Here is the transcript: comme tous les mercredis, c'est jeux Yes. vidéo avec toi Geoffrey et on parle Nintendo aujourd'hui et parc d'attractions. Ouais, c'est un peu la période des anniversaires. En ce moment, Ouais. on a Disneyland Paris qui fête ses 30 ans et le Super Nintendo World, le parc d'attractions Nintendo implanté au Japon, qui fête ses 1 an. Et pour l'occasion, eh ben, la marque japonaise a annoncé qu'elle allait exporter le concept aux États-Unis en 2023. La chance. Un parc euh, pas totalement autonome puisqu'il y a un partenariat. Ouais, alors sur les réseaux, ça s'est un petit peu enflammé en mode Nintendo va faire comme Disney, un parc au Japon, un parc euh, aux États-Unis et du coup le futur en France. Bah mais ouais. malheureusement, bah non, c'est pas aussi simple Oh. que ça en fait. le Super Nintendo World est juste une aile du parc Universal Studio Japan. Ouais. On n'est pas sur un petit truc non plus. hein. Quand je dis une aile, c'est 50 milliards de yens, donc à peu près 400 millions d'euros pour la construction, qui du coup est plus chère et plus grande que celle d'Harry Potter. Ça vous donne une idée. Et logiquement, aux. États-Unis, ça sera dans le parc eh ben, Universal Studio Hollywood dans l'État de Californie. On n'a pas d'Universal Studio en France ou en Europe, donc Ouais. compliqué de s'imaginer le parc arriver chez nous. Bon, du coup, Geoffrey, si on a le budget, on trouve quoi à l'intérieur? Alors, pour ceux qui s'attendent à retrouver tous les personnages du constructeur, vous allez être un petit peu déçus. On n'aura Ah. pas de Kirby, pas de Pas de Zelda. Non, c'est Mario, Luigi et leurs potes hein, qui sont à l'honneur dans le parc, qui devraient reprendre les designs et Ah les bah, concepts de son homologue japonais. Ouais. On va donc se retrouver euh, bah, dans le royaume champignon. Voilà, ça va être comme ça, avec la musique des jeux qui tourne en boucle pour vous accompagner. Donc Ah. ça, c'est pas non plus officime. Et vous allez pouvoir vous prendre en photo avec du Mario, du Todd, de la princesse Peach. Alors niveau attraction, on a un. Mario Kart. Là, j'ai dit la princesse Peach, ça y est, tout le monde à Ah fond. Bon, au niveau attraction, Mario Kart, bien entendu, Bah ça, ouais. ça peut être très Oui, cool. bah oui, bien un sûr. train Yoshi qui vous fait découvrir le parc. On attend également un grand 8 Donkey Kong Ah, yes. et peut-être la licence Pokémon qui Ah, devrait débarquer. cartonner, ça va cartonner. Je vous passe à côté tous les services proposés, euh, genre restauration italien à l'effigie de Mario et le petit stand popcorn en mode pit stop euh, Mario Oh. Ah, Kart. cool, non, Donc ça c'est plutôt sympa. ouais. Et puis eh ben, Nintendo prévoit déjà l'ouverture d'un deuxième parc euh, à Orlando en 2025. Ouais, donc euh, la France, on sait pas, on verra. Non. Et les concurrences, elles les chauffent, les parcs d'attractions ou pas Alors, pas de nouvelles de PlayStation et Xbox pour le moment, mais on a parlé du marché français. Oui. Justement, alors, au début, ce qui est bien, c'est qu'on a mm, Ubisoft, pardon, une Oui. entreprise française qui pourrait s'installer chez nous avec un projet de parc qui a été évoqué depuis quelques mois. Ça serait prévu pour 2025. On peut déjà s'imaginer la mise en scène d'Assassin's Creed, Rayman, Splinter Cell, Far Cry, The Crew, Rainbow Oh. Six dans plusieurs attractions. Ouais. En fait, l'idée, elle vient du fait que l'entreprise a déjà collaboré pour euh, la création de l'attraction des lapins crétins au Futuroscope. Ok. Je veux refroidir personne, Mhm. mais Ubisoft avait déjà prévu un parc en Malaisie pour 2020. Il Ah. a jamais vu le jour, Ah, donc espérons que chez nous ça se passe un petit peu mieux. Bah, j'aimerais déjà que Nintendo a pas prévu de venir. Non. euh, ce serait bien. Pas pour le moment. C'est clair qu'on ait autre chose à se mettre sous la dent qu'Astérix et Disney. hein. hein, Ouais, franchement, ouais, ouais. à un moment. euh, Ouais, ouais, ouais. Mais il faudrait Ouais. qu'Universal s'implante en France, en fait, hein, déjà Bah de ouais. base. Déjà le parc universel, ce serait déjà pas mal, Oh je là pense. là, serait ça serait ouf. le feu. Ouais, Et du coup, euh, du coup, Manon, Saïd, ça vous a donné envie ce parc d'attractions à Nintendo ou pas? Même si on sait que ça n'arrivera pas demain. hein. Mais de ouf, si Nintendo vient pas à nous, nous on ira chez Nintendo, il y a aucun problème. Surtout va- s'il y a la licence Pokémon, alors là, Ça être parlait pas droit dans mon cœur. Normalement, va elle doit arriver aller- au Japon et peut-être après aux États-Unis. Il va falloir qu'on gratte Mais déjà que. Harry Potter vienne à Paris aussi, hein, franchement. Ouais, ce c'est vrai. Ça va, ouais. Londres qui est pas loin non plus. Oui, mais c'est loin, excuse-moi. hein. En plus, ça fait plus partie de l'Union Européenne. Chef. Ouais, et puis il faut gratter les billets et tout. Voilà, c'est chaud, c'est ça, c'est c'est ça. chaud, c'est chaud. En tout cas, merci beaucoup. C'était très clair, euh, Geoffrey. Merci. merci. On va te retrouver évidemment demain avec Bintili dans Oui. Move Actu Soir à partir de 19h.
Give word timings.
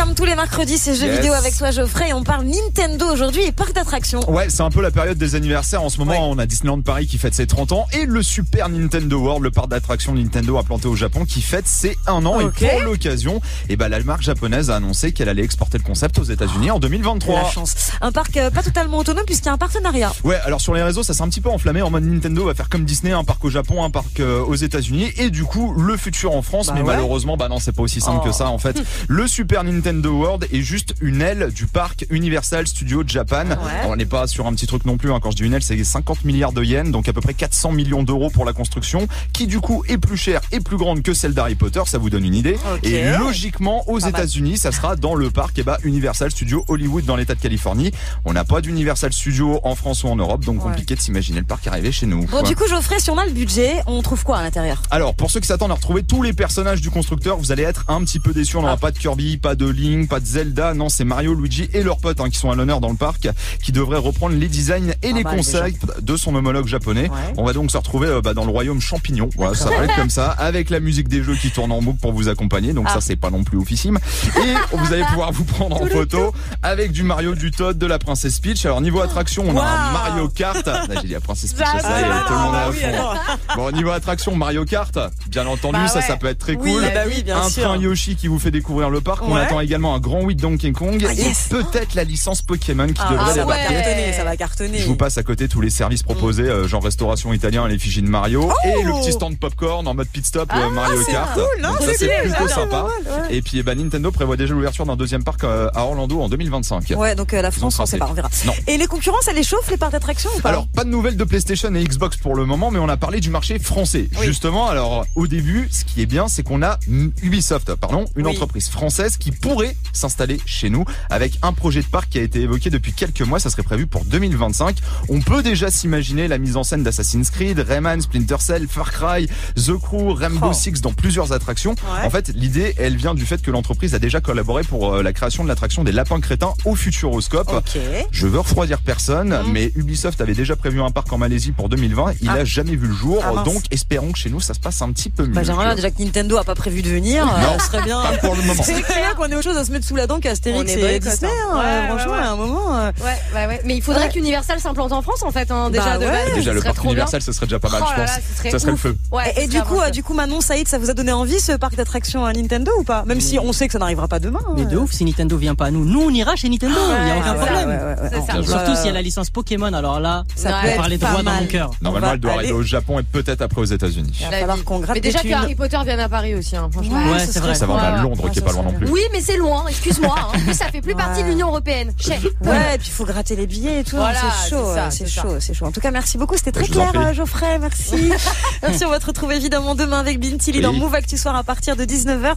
comme 0.00 0.14
tous 0.14 0.24
les 0.24 0.34
mercredis, 0.34 0.78
c'est 0.78 0.94
jeux 0.94 1.06
Yes. 1.06 1.16
vidéo 1.18 1.32
avec 1.34 1.56
toi 1.56 1.70
Geoffrey 1.70 2.08
et 2.08 2.12
on 2.14 2.22
parle 2.22 2.44
Nintendo 2.46 3.06
aujourd'hui 3.12 3.42
et 3.42 3.52
parc 3.52 3.74
d'attractions. 3.74 4.28
Ouais, 4.30 4.46
c'est 4.48 4.62
un 4.62 4.70
peu 4.70 4.80
la 4.80 4.90
période 4.90 5.18
des 5.18 5.34
anniversaires. 5.34 5.82
En 5.82 5.88
ce 5.90 5.98
moment, 5.98 6.12
Ouais. 6.12 6.18
on 6.22 6.38
a 6.38 6.46
Disneyland 6.46 6.80
Paris 6.80 7.06
qui 7.06 7.18
fête 7.18 7.34
ses 7.34 7.46
30 7.46 7.72
ans 7.72 7.86
et 7.92 8.06
le 8.06 8.22
Super 8.22 8.68
Nintendo 8.70 9.18
World, 9.18 9.42
le 9.42 9.50
parc 9.50 9.68
d'attractions 9.68 10.14
Nintendo 10.14 10.56
implanté 10.58 10.88
au 10.88 10.96
Japon, 10.96 11.24
qui 11.26 11.42
fête 11.42 11.66
ses 11.68 11.98
1 12.06 12.24
an. 12.24 12.40
Et 12.40 12.44
pour 12.48 12.80
l'occasion, 12.82 13.40
eh 13.68 13.76
ben, 13.76 13.88
la 13.88 14.00
marque 14.00 14.22
japonaise 14.22 14.70
a 14.70 14.76
annoncé 14.76 15.12
qu'elle 15.12 15.28
allait 15.28 15.42
exporter 15.44 15.76
le 15.76 15.84
concept 15.84 16.18
aux 16.18 16.24
États-Unis 16.24 16.70
en 16.70 16.78
2023. 16.78 17.42
La 17.42 17.50
chance. 17.50 17.74
Un 18.00 18.10
parc 18.12 18.36
euh, 18.38 18.50
pas 18.50 18.62
totalement 18.62 18.98
autonome 18.98 19.24
puisqu'il 19.26 19.46
y 19.46 19.50
a 19.50 19.52
un 19.52 19.58
partenariat. 19.58 20.12
Ouais, 20.24 20.38
alors 20.46 20.60
sur 20.62 20.72
les 20.74 20.82
réseaux, 20.82 21.02
ça 21.02 21.12
s'est 21.12 21.22
un 21.22 21.28
petit 21.28 21.42
peu 21.42 21.50
enflammé 21.50 21.82
en 21.82 21.90
mode 21.90 22.04
Nintendo 22.04 22.46
va 22.46 22.54
faire 22.54 22.68
comme 22.70 22.84
Disney, 22.84 23.12
un 23.12 23.24
parc 23.24 23.44
au 23.44 23.50
Japon, 23.50 23.84
un 23.84 23.90
parc 23.90 24.20
euh, 24.20 24.40
aux 24.44 24.54
États-Unis 24.54 25.10
et 25.18 25.28
du 25.28 25.44
coup 25.44 25.74
le 25.74 25.96
futur 25.98 26.32
en 26.34 26.40
France. 26.42 26.68
Bah 26.68 26.72
mais 26.76 26.80
ouais. 26.80 26.86
malheureusement, 26.86 27.36
bah 27.36 27.48
non, 27.48 27.58
c'est 27.58 27.72
pas 27.72 27.82
aussi 27.82 28.00
simple 28.00 28.20
Oh. 28.22 28.26
que 28.26 28.32
ça 28.32 28.48
en 28.48 28.58
fait. 28.58 28.76
le 29.08 29.26
Super 29.26 29.62
Nintendo 29.64 29.89
World 29.98 30.46
est 30.52 30.62
juste 30.62 30.94
une 31.00 31.20
aile 31.20 31.50
du 31.52 31.66
parc 31.66 32.06
Universal 32.10 32.66
Studio 32.66 33.02
Japan. 33.06 33.44
Ouais. 33.48 33.56
On 33.86 33.96
n'est 33.96 34.06
pas 34.06 34.26
sur 34.26 34.46
un 34.46 34.52
petit 34.54 34.66
truc 34.66 34.84
non 34.84 34.96
plus. 34.96 35.12
hein. 35.12 35.18
Quand 35.20 35.30
je 35.32 35.36
dis 35.36 35.42
une 35.42 35.52
aile, 35.54 35.62
c'est 35.62 35.82
50 35.82 36.24
milliards 36.24 36.52
de 36.52 36.62
yens, 36.62 36.90
donc 36.90 37.08
à 37.08 37.12
peu 37.12 37.20
près 37.20 37.34
400 37.34 37.72
millions 37.72 38.02
d'euros 38.02 38.30
pour 38.30 38.44
la 38.44 38.52
construction, 38.52 39.08
qui 39.32 39.46
du 39.46 39.60
coup 39.60 39.82
est 39.88 39.98
plus 39.98 40.16
chère 40.16 40.40
et 40.52 40.60
plus 40.60 40.76
grande 40.76 41.02
que 41.02 41.12
celle 41.14 41.34
d'Harry 41.34 41.54
Potter. 41.56 41.80
Ça 41.86 41.98
vous 41.98 42.10
donne 42.10 42.24
une 42.24 42.34
idée. 42.34 42.56
Et 42.82 43.10
logiquement, 43.18 43.88
aux. 43.88 43.98
États-Unis, 44.00 44.56
ça 44.58 44.72
sera 44.72 44.96
dans 44.96 45.14
le 45.14 45.30
parc 45.30 45.58
eh 45.58 45.62
ben, 45.62 45.76
Universal 45.84 46.30
Studio 46.30 46.64
Hollywood 46.68 47.04
dans 47.04 47.16
l'État 47.16 47.34
de 47.34 47.40
Californie. 47.40 47.92
On 48.24 48.32
n'a 48.32 48.44
pas 48.44 48.60
d'Universal 48.60 49.12
Studio 49.12 49.60
en 49.62 49.74
France 49.74 50.04
ou 50.04 50.08
en 50.08 50.16
Europe, 50.16 50.44
donc 50.44 50.56
Ouais. 50.64 50.70
compliqué 50.70 50.94
de 50.94 51.00
s'imaginer 51.00 51.38
le 51.40 51.46
parc 51.46 51.66
arriver 51.66 51.92
chez 51.92 52.06
nous. 52.06 52.24
Bon, 52.26 52.42
du 52.42 52.56
coup, 52.56 52.66
Geoffrey, 52.68 52.98
si 52.98 53.10
on 53.10 53.18
a 53.18 53.24
le 53.26 53.32
budget, 53.32 53.82
on 53.86 54.02
trouve 54.02 54.24
quoi 54.24 54.38
à 54.38 54.42
l'intérieur? 54.42 54.82
Alors, 54.90 55.14
pour 55.14 55.30
ceux 55.30 55.40
qui 55.40 55.46
s'attendent 55.46 55.70
à 55.70 55.74
retrouver 55.74 56.02
tous 56.02 56.22
les 56.22 56.32
personnages 56.32 56.80
du 56.80 56.90
constructeur, 56.90 57.36
vous 57.38 57.52
allez 57.52 57.62
être 57.62 57.84
un 57.88 58.00
petit 58.04 58.18
peu 58.20 58.32
déçus. 58.32 58.56
On 58.56 58.62
n'aura 58.62 58.72
Ah. 58.74 58.76
pas 58.78 58.90
de 58.90 58.98
Kirby, 58.98 59.36
pas 59.36 59.54
de 59.54 59.66
Pas 60.08 60.20
de 60.20 60.26
Zelda. 60.26 60.74
Non, 60.74 60.88
c'est 60.88 61.04
Mario, 61.04 61.34
Luigi 61.34 61.68
et 61.72 61.82
leurs 61.82 61.98
potes 61.98 62.20
hein, 62.20 62.28
qui 62.30 62.38
sont 62.38 62.50
à 62.50 62.54
l'honneur 62.54 62.80
dans 62.80 62.90
le 62.90 62.96
parc, 62.96 63.28
qui 63.62 63.72
devraient 63.72 63.98
reprendre 63.98 64.34
les 64.36 64.48
designs 64.48 64.90
et 65.02 65.10
Ah 65.10 65.16
les 65.16 65.24
bah, 65.24 65.34
concepts 65.34 66.00
de 66.00 66.16
son 66.16 66.34
homologue 66.34 66.66
japonais. 66.66 67.08
Ouais. 67.08 67.32
On 67.38 67.44
va 67.44 67.52
donc 67.52 67.70
se 67.70 67.76
retrouver 67.76 68.08
euh, 68.08 68.20
bah, 68.20 68.34
dans 68.34 68.44
le 68.44 68.50
royaume 68.50 68.80
champignon. 68.80 69.30
Voilà, 69.36 69.54
ça 69.54 69.70
va 69.70 69.84
être 69.84 69.96
comme 69.96 70.10
ça, 70.10 70.30
avec 70.32 70.70
la 70.70 70.80
musique 70.80 71.08
des 71.08 71.22
jeux 71.22 71.34
qui 71.36 71.50
tourne 71.50 71.72
en 71.72 71.80
boucle 71.80 71.98
pour 72.00 72.12
vous 72.12 72.28
accompagner. 72.28 72.72
Donc 72.72 72.86
Ah. 72.88 72.94
ça, 72.94 73.00
c'est 73.00 73.16
pas 73.16 73.30
non 73.30 73.42
plus 73.44 73.58
officime. 73.58 73.98
Et 74.36 74.76
vous 74.76 74.92
allez 74.92 75.04
pouvoir 75.04 75.32
vous 75.32 75.44
prendre 75.44 75.80
en 75.80 75.86
photo 75.86 76.34
avec 76.62 76.92
du 76.92 77.02
Mario, 77.02 77.34
du 77.34 77.50
Todd, 77.50 77.78
de 77.78 77.86
la 77.86 77.98
princesse 77.98 78.38
Peach. 78.40 78.64
Alors 78.66 78.80
niveau 78.80 79.00
attraction, 79.00 79.44
on 79.48 79.56
a 79.56 79.62
un. 79.62 79.92
Mario 79.92 80.28
Kart. 80.28 80.66
Là, 80.66 80.84
j'ai 81.00 81.08
dit 81.08 81.12
la 81.14 81.20
princesse 81.20 81.52
Peach, 81.54 81.66
ça 81.80 82.00
y 82.00 82.02
est, 82.02 82.26
tout 82.26 82.32
le 82.32 82.38
monde 82.38 82.54
à 82.54 82.66
Ah 82.68 82.72
fond. 82.72 83.36
Bon, 83.56 83.64
au 83.66 83.72
niveau 83.72 83.90
attraction, 83.90 84.34
Mario 84.36 84.64
Kart, 84.64 84.96
bien 85.28 85.46
entendu, 85.46 85.78
Bah 85.78 85.88
ça, 85.88 86.00
ouais. 86.00 86.04
ça 86.06 86.16
peut 86.16 86.26
être 86.26 86.38
très 86.38 86.56
Oui, 86.56 86.72
cool. 86.72 86.82
bah 86.94 87.00
oui, 87.06 87.22
bien 87.22 87.38
un 87.40 87.48
sûr. 87.48 87.62
train 87.64 87.76
Yoshi 87.78 88.16
qui 88.16 88.28
vous 88.28 88.38
fait 88.38 88.50
découvrir 88.50 88.90
le 88.90 89.00
parc. 89.00 89.22
On 89.22 89.34
attend 89.36 89.60
également 89.70 89.94
un 89.94 90.00
grand 90.00 90.22
8 90.22 90.34
Donkey 90.34 90.72
Kong 90.72 91.04
Ah, 91.08 91.12
yes. 91.12 91.46
et 91.46 91.50
peut-être 91.50 91.94
la 91.94 92.02
licence 92.02 92.42
Pokémon 92.42 92.88
qui 92.88 92.94
Ah, 92.98 93.12
devrait 93.12 93.34
débarquer. 93.34 93.74
cartonner, 93.74 94.12
ça 94.12 94.24
va 94.24 94.36
cartonner. 94.36 94.78
Je 94.78 94.86
vous 94.86 94.96
passe 94.96 95.16
à 95.16 95.22
côté 95.22 95.46
tous 95.46 95.60
les 95.60 95.70
services 95.70 96.02
proposés, 96.02 96.42
euh, 96.42 96.66
genre 96.66 96.82
restauration 96.82 97.32
italien 97.32 97.62
à 97.64 97.68
l'effigie 97.68 98.02
de 98.02 98.08
Mario 98.08 98.50
et 98.64 98.82
le 98.82 98.92
petit 99.00 99.12
stand 99.12 99.38
popcorn 99.38 99.86
en 99.86 99.94
mode 99.94 100.08
pit 100.08 100.26
stop 100.26 100.50
euh, 100.52 100.70
Mario 100.70 100.98
Oh. 101.00 101.04
Ah, 101.08 101.12
Kart. 101.12 101.34
cool, 101.34 101.62
non, 101.62 101.68
Donc 101.68 101.82
ça 101.82 101.92
c'est 101.96 102.08
plutôt 102.22 102.48
sympa. 102.48 102.82
ouais. 103.28 103.36
Et 103.36 103.42
puis 103.42 103.58
eh 103.60 103.62
ben, 103.62 103.78
Nintendo 103.78 104.10
prévoit 104.10 104.36
déjà 104.36 104.54
l'ouverture 104.54 104.84
d'un 104.86 104.96
deuxième 104.96 105.22
parc 105.22 105.44
euh, 105.44 105.68
à 105.74 105.84
Orlando 105.84 106.20
en 106.20 106.28
2025. 106.28 106.92
Ouais, 106.96 107.14
donc 107.14 107.32
euh, 107.32 107.40
la 107.40 107.52
France, 107.52 107.78
on 107.78 107.86
sait 107.86 107.98
pas, 107.98 108.08
on 108.10 108.12
verra. 108.14 108.28
Non. 108.46 108.52
Et 108.66 108.76
les 108.76 108.86
concurrences, 108.88 109.28
elles 109.28 109.36
les 109.36 109.44
chauffent, 109.44 109.70
les 109.70 109.76
parcs 109.76 109.92
d'attractions 109.92 110.30
ou 110.36 110.40
pas 110.40 110.48
Alors, 110.48 110.66
pas 110.66 110.82
de 110.82 110.88
nouvelles 110.90 111.16
de 111.16 111.24
PlayStation 111.24 111.72
et 111.76 111.84
Xbox 111.84 112.16
pour 112.16 112.34
le 112.34 112.44
moment, 112.44 112.72
mais 112.72 112.80
on 112.80 112.88
a 112.88 112.96
parlé 112.96 113.20
du 113.20 113.30
marché 113.30 113.60
français. 113.60 114.08
Oui. 114.18 114.26
Justement, 114.26 114.68
alors, 114.68 115.06
au 115.14 115.28
début, 115.28 115.68
ce 115.70 115.84
qui 115.84 116.02
est 116.02 116.06
bien, 116.06 116.26
c'est 116.26 116.42
qu'on 116.42 116.62
a 116.62 116.78
mm, 116.88 117.08
Ubisoft, 117.22 117.74
pardon, 117.76 118.04
une 118.16 118.26
Oui. 118.26 118.32
entreprise 118.32 118.68
française 118.68 119.16
qui 119.16 119.30
pourrait 119.30 119.59
s'installer 119.92 120.40
chez 120.46 120.70
nous 120.70 120.84
avec 121.10 121.38
un 121.42 121.52
projet 121.52 121.80
de 121.82 121.86
parc 121.86 122.10
qui 122.10 122.18
a 122.18 122.22
été 122.22 122.40
évoqué 122.40 122.70
depuis 122.70 122.92
quelques 122.92 123.22
mois. 123.22 123.38
Ça 123.40 123.50
serait 123.50 123.62
prévu 123.62 123.86
pour 123.86 124.04
2025. 124.04 124.76
On 125.08 125.20
peut 125.20 125.42
déjà 125.42 125.70
s'imaginer 125.70 126.28
la 126.28 126.38
mise 126.38 126.56
en 126.56 126.64
scène 126.64 126.82
d'Assassin's 126.82 127.30
Creed, 127.30 127.58
Rayman, 127.58 128.00
Splinter 128.00 128.36
Cell, 128.40 128.66
Far 128.68 128.90
Cry, 128.92 129.26
The 129.56 129.76
Crew, 129.78 130.14
Rainbow 130.14 130.48
Oh. 130.50 130.52
Six 130.52 130.80
dans 130.80 130.92
plusieurs 130.92 131.32
attractions. 131.32 131.72
Ouais. 131.72 132.06
En 132.06 132.10
fait, 132.10 132.28
l'idée, 132.34 132.74
elle 132.78 132.96
vient 132.96 133.14
du 133.14 133.24
fait 133.26 133.40
que 133.42 133.50
l'entreprise 133.50 133.94
a 133.94 133.98
déjà 133.98 134.20
collaboré 134.20 134.62
pour 134.62 134.94
euh, 134.94 135.02
la 135.02 135.12
création 135.12 135.42
de 135.44 135.48
l'attraction 135.48 135.84
des 135.84 135.92
lapins 135.92 136.20
crétins 136.20 136.54
au 136.64 136.74
Futuroscope. 136.74 137.52
Ok. 137.52 137.78
Je 138.10 138.26
veux 138.26 138.38
refroidir 138.40 138.80
personne, 138.80 139.28
Mhm. 139.44 139.52
mais 139.52 139.72
Ubisoft 139.76 140.20
avait 140.20 140.34
déjà 140.34 140.56
prévu 140.56 140.80
un 140.80 140.90
parc 140.90 141.12
en 141.12 141.18
Malaisie 141.18 141.52
pour 141.52 141.68
2020. 141.68 142.14
Il 142.22 142.28
Ah. 142.30 142.34
a 142.34 142.44
jamais 142.44 142.74
vu 142.76 142.86
le 142.88 142.94
jour, 142.94 143.22
Ah, 143.24 143.42
donc 143.44 143.62
espérons 143.70 144.12
que 144.12 144.18
chez 144.18 144.30
nous 144.30 144.40
ça 144.40 144.54
se 144.54 144.60
passe 144.60 144.80
un 144.82 144.90
petit 144.92 145.10
peu 145.10 145.24
mieux. 145.26 145.32
Bah, 145.34 145.42
j'aimerais 145.42 145.74
déjà 145.74 145.90
que 145.90 146.02
Nintendo 146.02 146.36
a 146.38 146.44
pas 146.44 146.54
prévu 146.54 146.82
de 146.82 146.88
venir. 146.88 147.26
Non. 147.26 147.32
euh, 147.36 147.58
ce 147.58 147.66
serait 147.66 147.82
bien. 147.82 148.00
Pas 148.02 148.16
pour 148.18 148.34
le 148.34 148.42
moment. 148.42 148.62
C'est 148.62 148.82
clair 148.82 149.14
qu'on 149.16 149.26
ait 149.26 149.36
autre 149.36 149.49
chose 149.50 149.58
à 149.60 149.64
se 149.64 149.72
mettre 149.72 149.86
sous 149.86 149.96
la 149.96 150.06
dent 150.06 150.20
qu'Astérix 150.20 150.72
et 150.74 150.98
Disney. 151.00 151.30
hein. 151.30 151.52
hein, 151.52 151.58
Ouais, 151.58 151.88
franchement, 151.88 152.12
ouais, 152.12 152.18
ouais. 152.18 152.24
à 152.24 152.30
un 152.32 152.36
moment. 152.36 152.76
euh, 152.76 152.90
Ouais, 153.02 153.04
ouais, 153.34 153.46
ouais. 153.46 153.60
Mais 153.64 153.76
il 153.76 153.82
faudrait 153.82 154.04
Ouais. 154.04 154.08
qu'Universal 154.10 154.60
s'implante 154.60 154.92
en 154.92 155.02
France, 155.02 155.22
en 155.22 155.30
fait, 155.30 155.50
hein, 155.50 155.70
déjà 155.70 155.98
Bah 155.98 155.98
de 155.98 156.04
ouais. 156.04 156.10
base. 156.26 156.34
Déjà 156.34 156.52
le 156.52 156.60
parc 156.62 156.84
universel, 156.84 157.22
ce 157.22 157.32
serait 157.32 157.46
déjà 157.46 157.58
pas 157.58 157.68
mal, 157.70 157.82
Oh 157.84 157.88
je 157.94 158.00
là 158.00 158.06
pense. 158.06 158.16
là, 158.16 158.22
serait 158.36 158.50
ça 158.50 158.58
serait 158.58 158.72
ouf. 158.72 158.84
le 158.84 158.90
feu. 158.92 158.96
Ouais, 159.12 159.32
Et 159.36 159.46
du 159.46 159.60
coup, 159.62 159.80
euh, 159.80 159.90
du 159.90 160.02
coup, 160.02 160.14
Manon, 160.14 160.40
Saïd, 160.40 160.68
ça 160.68 160.78
vous 160.78 160.90
a 160.90 160.94
donné 160.94 161.12
envie 161.12 161.40
ce 161.40 161.52
parc 161.52 161.74
d'attractions 161.76 162.24
à 162.24 162.32
Nintendo 162.32 162.70
ou 162.78 162.84
pas? 162.84 163.04
Même 163.06 163.20
si 163.20 163.38
on 163.38 163.52
sait 163.52 163.66
que 163.66 163.72
ça 163.72 163.78
n'arrivera 163.78 164.08
pas 164.08 164.18
demain. 164.18 164.40
hein. 164.48 164.54
Mais 164.56 164.64
de 164.64 164.76
ouf, 164.76 164.92
si 164.92 165.04
Nintendo 165.04 165.36
vient 165.36 165.54
pas 165.54 165.66
à 165.66 165.70
nous, 165.70 165.84
nous 165.84 166.02
on 166.02 166.10
ira 166.10 166.36
chez 166.36 166.48
Nintendo, 166.48 166.74
il 167.02 167.08
y 167.08 167.10
a 167.10 167.18
aucun 167.18 167.34
problème. 167.34 167.96
Surtout 168.44 168.50
va- 168.70 168.76
s'il 168.76 168.86
y 168.86 168.90
a 168.90 168.92
la 168.92 169.02
licence 169.02 169.30
Pokémon, 169.30 169.72
alors 169.72 170.00
là, 170.00 170.24
Ça 170.36 170.50
être 170.64 170.76
parlait 170.76 170.98
pas 170.98 171.10
droit 171.10 171.22
dans 171.22 171.32
mon 171.32 171.46
cœur. 171.46 171.70
Normalement, 171.82 172.06
va 172.08 172.14
elle 172.14 172.20
doit 172.20 172.32
arriver 172.32 172.48
aller- 172.48 172.58
au 172.58 172.62
Japon 172.62 172.98
et 172.98 173.02
peut-être 173.02 173.42
après 173.42 173.60
aux 173.60 173.64
États-Unis. 173.64 174.12
Il 174.20 174.26
va 174.30 174.32
falloir 174.38 174.64
qu'on 174.64 174.78
gratte 174.80 174.94
Mais 174.96 175.00
déjà 175.00 175.20
que. 175.20 175.32
Harry 175.32 175.54
Potter 175.54 175.78
vienne 175.84 176.00
à 176.00 176.08
Paris 176.08 176.34
aussi, 176.34 176.56
hein, 176.56 176.68
franchement. 176.72 176.98
Ouais, 177.12 177.26
ce 177.26 177.32
c'est 177.32 177.40
vrai. 177.40 177.54
Ça 177.54 177.66
va, 177.66 177.74
ouais. 177.74 178.02
Londres 178.02 178.30
qui 178.30 178.38
est 178.38 178.42
pas 178.42 178.52
loin 178.52 178.62
non 178.64 178.72
plus. 178.72 178.88
Oui, 178.88 179.00
mais 179.12 179.20
c'est 179.30 179.36
loin, 179.36 179.64
excuse-moi. 179.68 180.14
hein. 180.18 180.26
En 180.34 180.38
plus, 180.40 180.54
ça 180.54 180.66
fait 180.70 180.80
plus 180.80 180.94
partie 180.96 181.22
de 181.22 181.28
l'Union 181.28 181.48
Européenne. 181.48 181.92
Chef. 181.98 182.22
Ouais, 182.42 182.74
et 182.74 182.78
puis 182.78 182.88
il 182.88 182.92
faut 182.92 183.04
gratter 183.04 183.36
les 183.36 183.46
billets 183.46 183.80
et 183.80 183.84
tout. 183.84 183.96
Voilà, 183.96 184.18
c'est 184.42 184.50
chaud, 184.50 184.64
c'est 184.68 184.74
ça, 184.74 184.90
c'est 184.90 184.98
c'est 185.06 185.14
ça. 185.14 185.22
chaud, 185.22 185.40
c'est 185.40 185.54
chaud. 185.54 185.66
En 185.66 185.72
tout 185.72 185.80
cas, 185.80 185.90
merci 185.90 186.18
beaucoup. 186.18 186.36
C'était 186.36 186.52
très 186.52 186.66
clair, 186.66 186.92
euh, 186.94 187.12
Geoffrey. 187.12 187.58
Merci. 187.58 188.12
merci. 188.62 188.84
On 188.84 188.90
va 188.90 188.98
te 188.98 189.06
retrouver 189.06 189.36
évidemment 189.36 189.74
demain 189.74 189.98
avec 190.00 190.18
Bintili 190.20 190.60
dans 190.60 190.70
Oui. 190.70 190.80
Move 190.80 190.94
Actu 190.94 191.16
Soir 191.16 191.36
à 191.36 191.44
partir 191.44 191.76
de 191.76 191.84
19h. 191.84 192.34